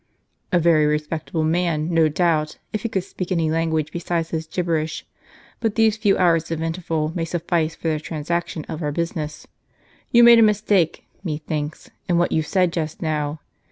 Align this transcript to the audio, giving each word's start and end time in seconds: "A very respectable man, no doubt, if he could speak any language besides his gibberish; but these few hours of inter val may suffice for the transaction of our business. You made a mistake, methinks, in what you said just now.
"A 0.51 0.57
very 0.57 0.87
respectable 0.87 1.43
man, 1.43 1.93
no 1.93 2.07
doubt, 2.09 2.57
if 2.73 2.81
he 2.81 2.89
could 2.89 3.03
speak 3.03 3.31
any 3.31 3.51
language 3.51 3.91
besides 3.91 4.31
his 4.31 4.47
gibberish; 4.47 5.05
but 5.59 5.75
these 5.75 5.95
few 5.95 6.17
hours 6.17 6.49
of 6.49 6.59
inter 6.59 6.81
val 6.81 7.11
may 7.13 7.23
suffice 7.23 7.75
for 7.75 7.89
the 7.89 7.99
transaction 7.99 8.65
of 8.65 8.81
our 8.81 8.91
business. 8.91 9.45
You 10.11 10.23
made 10.23 10.39
a 10.39 10.41
mistake, 10.41 11.05
methinks, 11.23 11.91
in 12.09 12.17
what 12.17 12.31
you 12.31 12.41
said 12.41 12.73
just 12.73 13.03
now. 13.03 13.41